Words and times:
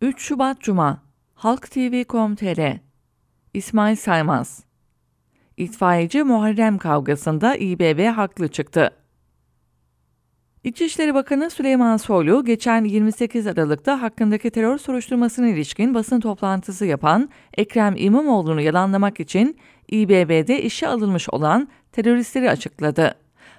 3 0.00 0.20
Şubat 0.20 0.60
Cuma 0.60 1.02
Halk 1.34 1.70
TV.com.tr 1.70 2.78
İsmail 3.54 3.96
Saymaz 3.96 4.64
İtfaiyeci 5.56 6.22
Muharrem 6.22 6.78
kavgasında 6.78 7.56
İBB 7.56 8.06
haklı 8.06 8.48
çıktı. 8.48 8.90
İçişleri 10.64 11.14
Bakanı 11.14 11.50
Süleyman 11.50 11.96
Soylu 11.96 12.44
geçen 12.44 12.84
28 12.84 13.46
Aralık'ta 13.46 14.02
hakkındaki 14.02 14.50
terör 14.50 14.78
soruşturmasına 14.78 15.48
ilişkin 15.48 15.94
basın 15.94 16.20
toplantısı 16.20 16.86
yapan 16.86 17.30
Ekrem 17.56 17.94
İmamoğlu'nu 17.96 18.60
yalanlamak 18.60 19.20
için 19.20 19.58
İBB'de 19.88 20.62
işe 20.62 20.88
alınmış 20.88 21.28
olan 21.30 21.68
teröristleri 21.92 22.50
açıkladı. 22.50 23.14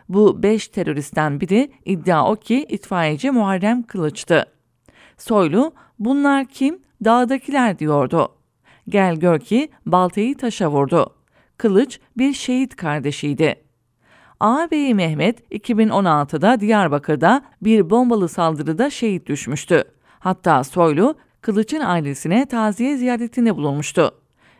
Bu 0.09 0.43
5 0.43 0.67
teröristten 0.67 1.41
biri 1.41 1.71
iddia 1.85 2.31
o 2.31 2.35
ki 2.35 2.65
itfaiyeci 2.69 3.31
Muharrem 3.31 3.83
Kılıç'tı. 3.83 4.56
Soylu, 5.17 5.73
bunlar 5.99 6.45
kim? 6.45 6.79
Dağdakiler 7.03 7.79
diyordu. 7.79 8.35
Gel 8.89 9.15
gör 9.15 9.39
ki 9.39 9.69
baltayı 9.85 10.37
taşa 10.37 10.71
vurdu. 10.71 11.13
Kılıç 11.57 11.99
bir 12.17 12.33
şehit 12.33 12.75
kardeşiydi. 12.75 13.55
Ağabeyi 14.39 14.95
Mehmet 14.95 15.51
2016'da 15.51 16.59
Diyarbakır'da 16.59 17.41
bir 17.61 17.89
bombalı 17.89 18.29
saldırıda 18.29 18.89
şehit 18.89 19.27
düşmüştü. 19.27 19.83
Hatta 20.19 20.63
Soylu, 20.63 21.15
Kılıç'ın 21.41 21.81
ailesine 21.81 22.45
taziye 22.45 22.97
ziyaretinde 22.97 23.55
bulunmuştu. 23.55 24.11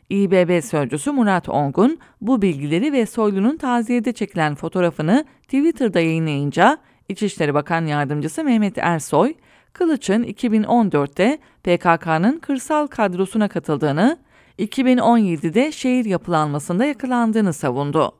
İBB 0.10 0.64
sözcüsü 0.64 1.12
Murat 1.12 1.50
Ongun 1.50 2.00
bu 2.22 2.42
bilgileri 2.42 2.94
ve 2.94 3.06
Soylu'nun 3.06 3.58
taziyede 3.58 4.14
çekilen 4.14 4.56
fotoğrafını 4.56 5.26
Twitter'da 5.42 6.00
yayınlayınca 6.00 6.78
İçişleri 7.10 7.54
Bakan 7.54 7.86
Yardımcısı 7.86 8.44
Mehmet 8.44 8.78
Ersoy, 8.78 9.34
Kılıç'ın 9.78 10.24
2014'te 10.24 11.38
PKK'nın 11.64 12.40
kırsal 12.40 12.88
kadrosuna 12.88 13.48
katıldığını, 13.48 14.18
2017'de 14.60 15.72
şehir 15.72 16.06
yapılanmasında 16.06 16.86
yakalandığını 16.86 17.54
savundu. 17.54 18.12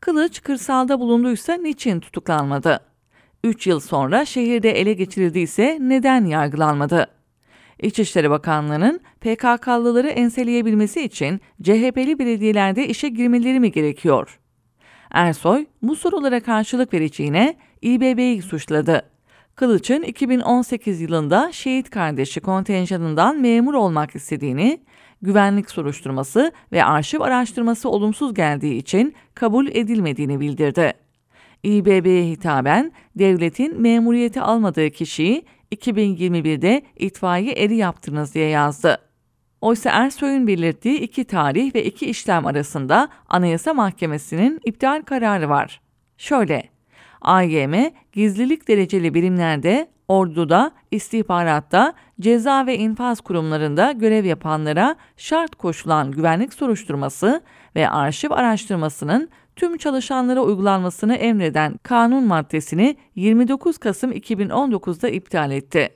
Kılıç 0.00 0.42
kırsalda 0.42 1.00
bulunduysa 1.00 1.54
niçin 1.54 2.00
tutuklanmadı? 2.00 2.80
3 3.44 3.66
yıl 3.66 3.80
sonra 3.80 4.24
şehirde 4.24 4.80
ele 4.80 4.92
geçirildiyse 4.92 5.78
neden 5.80 6.24
yargılanmadı? 6.24 7.06
İçişleri 7.82 8.30
Bakanlığı'nın 8.30 9.00
PKK'lıları 9.20 10.08
enseleyebilmesi 10.08 11.02
için 11.02 11.40
CHP'li 11.62 12.18
belediyelerde 12.18 12.88
işe 12.88 13.08
girmeleri 13.08 13.60
mi 13.60 13.72
gerekiyor? 13.72 14.40
Ersoy 15.10 15.66
bu 15.82 15.96
sorulara 15.96 16.40
karşılık 16.40 16.94
vereceğine 16.94 17.56
İBB'yi 17.82 18.42
suçladı. 18.42 19.15
Kılıç'ın 19.56 20.02
2018 20.02 21.00
yılında 21.00 21.52
şehit 21.52 21.90
kardeşi 21.90 22.40
kontenjanından 22.40 23.40
memur 23.40 23.74
olmak 23.74 24.16
istediğini, 24.16 24.80
güvenlik 25.22 25.70
soruşturması 25.70 26.52
ve 26.72 26.84
arşiv 26.84 27.20
araştırması 27.20 27.88
olumsuz 27.88 28.34
geldiği 28.34 28.76
için 28.76 29.14
kabul 29.34 29.68
edilmediğini 29.68 30.40
bildirdi. 30.40 30.92
İBB'ye 31.62 32.24
hitaben 32.30 32.92
devletin 33.14 33.80
memuriyeti 33.80 34.40
almadığı 34.40 34.90
kişiyi 34.90 35.44
2021'de 35.72 36.82
itfaiye 36.98 37.52
eri 37.52 37.76
yaptınız 37.76 38.34
diye 38.34 38.48
yazdı. 38.48 38.98
Oysa 39.60 39.90
Ersoy'un 39.90 40.46
belirttiği 40.46 41.00
iki 41.00 41.24
tarih 41.24 41.74
ve 41.74 41.84
iki 41.84 42.06
işlem 42.06 42.46
arasında 42.46 43.08
Anayasa 43.28 43.74
Mahkemesi'nin 43.74 44.60
iptal 44.64 45.02
kararı 45.02 45.48
var. 45.48 45.80
Şöyle, 46.18 46.75
AYM 47.26 47.90
gizlilik 48.12 48.68
dereceli 48.68 49.14
birimlerde, 49.14 49.88
orduda, 50.08 50.70
istihbaratta, 50.90 51.92
ceza 52.20 52.66
ve 52.66 52.78
infaz 52.78 53.20
kurumlarında 53.20 53.92
görev 53.92 54.24
yapanlara 54.24 54.96
şart 55.16 55.54
koşulan 55.54 56.10
güvenlik 56.10 56.54
soruşturması 56.54 57.40
ve 57.76 57.88
arşiv 57.90 58.30
araştırmasının 58.30 59.28
tüm 59.56 59.76
çalışanlara 59.76 60.40
uygulanmasını 60.40 61.14
emreden 61.14 61.78
kanun 61.82 62.24
maddesini 62.24 62.96
29 63.14 63.78
Kasım 63.78 64.12
2019'da 64.12 65.08
iptal 65.08 65.50
etti. 65.50 65.88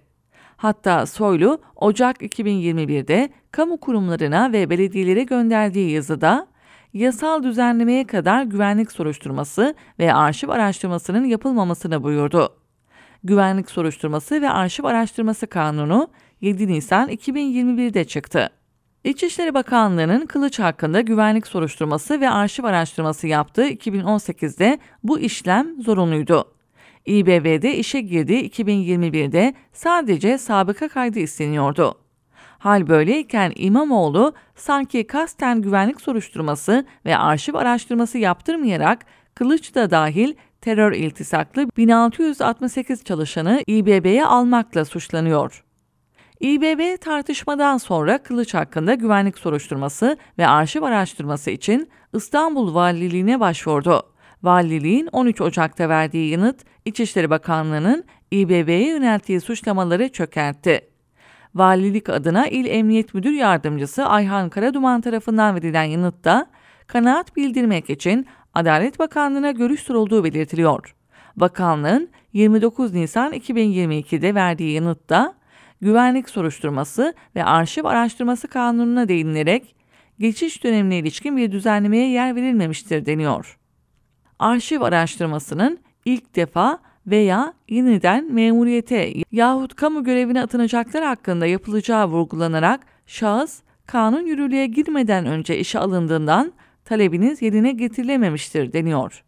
Hatta 0.57 1.07
Soylu, 1.07 1.61
Ocak 1.77 2.23
2021'de 2.23 3.31
kamu 3.51 3.81
kurumlarına 3.81 4.53
ve 4.53 4.71
belediyelere 4.71 5.23
gönderdiği 5.23 5.91
yazıda, 5.91 6.47
yasal 6.95 7.43
düzenlemeye 7.43 8.07
kadar 8.07 8.43
güvenlik 8.43 8.93
soruşturması 8.93 9.75
ve 9.99 10.15
arşiv 10.15 10.49
araştırmasının 10.49 11.25
yapılmamasını 11.25 12.03
buyurdu. 12.03 12.57
Güvenlik 13.25 13.71
soruşturması 13.71 14.43
ve 14.43 14.51
arşiv 14.51 14.85
araştırması 14.85 15.47
kanunu 15.47 16.09
7 16.41 16.69
Nisan 16.69 17.09
2021'de 17.09 18.05
çıktı. 18.05 18.51
İçişleri 19.05 19.55
Bakanlığı'nın 19.55 20.27
Kılıç 20.27 20.59
hakkında 20.59 21.01
güvenlik 21.01 21.47
soruşturması 21.47 22.21
ve 22.21 22.31
arşiv 22.31 22.65
araştırması 22.65 23.27
yaptığı 23.27 23.69
2018'de 23.69 24.79
bu 25.05 25.19
işlem 25.19 25.83
zorunluydu. 25.83 26.45
İBB'de 27.07 27.77
işe 27.77 28.01
girdiği 28.01 28.51
2021'de 28.51 29.55
sadece 29.73 30.39
sabıka 30.39 30.89
kaydı 30.89 31.19
isteniyordu. 31.19 31.95
Hal 32.61 32.89
böyleyken 32.89 33.53
İmamoğlu 33.57 34.35
sanki 34.55 35.07
kasten 35.07 35.63
güvenlik 35.63 36.01
soruşturması 36.01 36.87
ve 37.07 37.17
arşiv 37.17 37.55
araştırması 37.55 38.19
yaptırmayarak 38.19 39.07
Kılıç 39.35 39.75
da 39.75 39.91
dahil 39.91 40.35
terör 40.61 40.93
iltisaklı 40.93 41.69
1668 41.77 43.05
çalışanı 43.05 43.63
İBB'ye 43.67 44.25
almakla 44.25 44.85
suçlanıyor. 44.85 45.65
İBB 46.41 47.01
tartışmadan 47.01 47.79
sonra 47.79 48.23
Kılıç 48.23 48.55
hakkında 48.55 48.95
güvenlik 48.95 49.39
soruşturması 49.39 50.17
ve 50.39 50.47
arşiv 50.47 50.83
araştırması 50.83 51.51
için 51.51 51.89
İstanbul 52.15 52.75
Valiliğine 52.75 53.41
başvurdu. 53.41 54.03
Valiliğin 54.43 55.09
13 55.13 55.41
Ocak'ta 55.41 55.89
verdiği 55.89 56.31
yanıt 56.31 56.65
İçişleri 56.85 57.31
Bakanlığı'nın 57.31 58.05
İBB'ye 58.31 58.89
yönelttiği 58.89 59.41
suçlamaları 59.41 60.09
çökertti. 60.09 60.90
Valilik 61.55 62.09
adına 62.09 62.47
İl 62.47 62.67
Emniyet 62.67 63.15
Müdür 63.15 63.33
Yardımcısı 63.33 64.07
Ayhan 64.07 64.49
Karaduman 64.49 65.01
tarafından 65.01 65.55
verilen 65.55 65.85
yanıtta 65.85 66.47
kanaat 66.87 67.37
bildirmek 67.37 67.91
için 67.91 68.27
Adalet 68.55 68.99
Bakanlığı'na 68.99 69.51
görüş 69.51 69.81
sorulduğu 69.81 70.25
belirtiliyor. 70.25 70.95
Bakanlığın 71.37 72.09
29 72.33 72.95
Nisan 72.95 73.33
2022'de 73.33 74.35
verdiği 74.35 74.73
yanıtta 74.73 75.35
güvenlik 75.81 76.29
soruşturması 76.29 77.15
ve 77.37 77.45
arşiv 77.45 77.85
araştırması 77.85 78.49
kanununa 78.49 79.09
değinilerek 79.09 79.75
geçiş 80.19 80.65
dönemine 80.65 80.99
ilişkin 80.99 81.37
bir 81.37 81.53
düzenlemeye 81.53 82.11
yer 82.11 82.37
verilmemiştir 82.37 83.07
deniyor. 83.07 83.59
Arşiv 84.39 84.81
araştırmasının 84.81 85.79
ilk 86.05 86.37
defa 86.37 86.79
veya 87.07 87.55
yeniden 87.69 88.33
memuriyete 88.33 89.13
yahut 89.33 89.75
kamu 89.75 90.05
görevine 90.05 90.43
atanacaklar 90.43 91.05
hakkında 91.05 91.47
yapılacağı 91.47 92.07
vurgulanarak 92.09 92.81
şahıs 93.07 93.61
kanun 93.87 94.27
yürürlüğe 94.27 94.67
girmeden 94.67 95.27
önce 95.27 95.59
işe 95.59 95.79
alındığından 95.79 96.53
talebiniz 96.85 97.43
yerine 97.43 97.73
getirilememiştir 97.73 98.73
deniyor. 98.73 99.25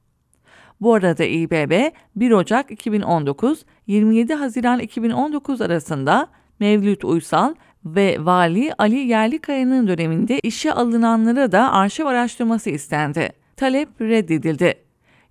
Bu 0.80 0.94
arada 0.94 1.24
İBB 1.24 1.92
1 2.16 2.30
Ocak 2.30 2.70
2019 2.70 3.64
27 3.86 4.34
Haziran 4.34 4.78
2019 4.80 5.60
arasında 5.60 6.28
Mevlüt 6.60 7.04
Uysal 7.04 7.54
ve 7.84 8.16
Vali 8.20 8.74
Ali 8.78 8.96
Yerlikaya'nın 8.96 9.88
döneminde 9.88 10.38
işe 10.38 10.72
alınanlara 10.72 11.52
da 11.52 11.72
arşiv 11.72 12.06
araştırması 12.06 12.70
istendi. 12.70 13.32
Talep 13.56 13.88
reddedildi. 14.00 14.81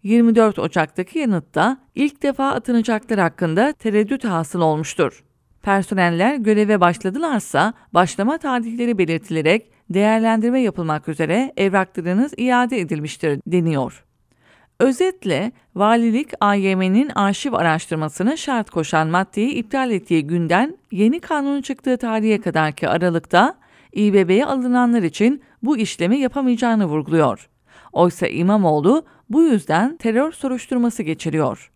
24 0.03 0.59
Ocak'taki 0.59 1.19
yanıtta 1.19 1.77
ilk 1.95 2.23
defa 2.23 2.49
atanacaklar 2.49 3.19
hakkında 3.19 3.73
tereddüt 3.73 4.25
hasıl 4.25 4.61
olmuştur. 4.61 5.23
Personeller 5.61 6.35
göreve 6.35 6.81
başladılarsa 6.81 7.73
başlama 7.93 8.37
tarihleri 8.37 8.97
belirtilerek 8.97 9.71
değerlendirme 9.89 10.61
yapılmak 10.61 11.07
üzere 11.07 11.53
evraklarınız 11.57 12.33
iade 12.37 12.79
edilmiştir 12.79 13.39
deniyor. 13.47 14.03
Özetle 14.79 15.51
valilik 15.75 16.29
AYM'nin 16.39 17.09
arşiv 17.09 17.53
araştırmasını 17.53 18.37
şart 18.37 18.69
koşan 18.69 19.07
maddeyi 19.07 19.49
iptal 19.49 19.91
ettiği 19.91 20.27
günden 20.27 20.77
yeni 20.91 21.19
kanunun 21.19 21.61
çıktığı 21.61 21.97
tarihe 21.97 22.41
kadarki 22.41 22.89
aralıkta 22.89 23.55
İBB'ye 23.93 24.45
alınanlar 24.45 25.03
için 25.03 25.41
bu 25.63 25.77
işlemi 25.77 26.17
yapamayacağını 26.17 26.85
vurguluyor. 26.85 27.49
Oysa 27.93 28.27
İmamoğlu 28.27 29.05
bu 29.33 29.43
yüzden 29.43 29.97
terör 29.97 30.31
soruşturması 30.31 31.03
geçiriyor. 31.03 31.71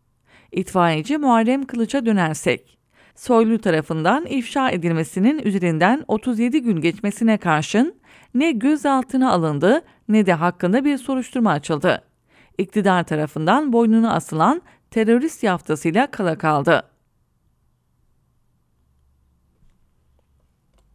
İtfaiyeci 0.51 1.17
Muharrem 1.17 1.65
Kılıç'a 1.65 2.05
dönersek, 2.05 2.75
Soylu 3.15 3.59
tarafından 3.61 4.25
ifşa 4.25 4.69
edilmesinin 4.69 5.39
üzerinden 5.39 6.03
37 6.07 6.61
gün 6.61 6.81
geçmesine 6.81 7.37
karşın 7.37 7.95
ne 8.33 8.51
gözaltına 8.51 9.31
alındı 9.31 9.81
ne 10.07 10.25
de 10.25 10.33
hakkında 10.33 10.85
bir 10.85 10.97
soruşturma 10.97 11.51
açıldı. 11.51 12.03
İktidar 12.57 13.03
tarafından 13.03 13.73
boynunu 13.73 14.13
asılan 14.13 14.61
terörist 14.91 15.43
yaftasıyla 15.43 16.07
kala 16.07 16.37
kaldı. 16.37 16.83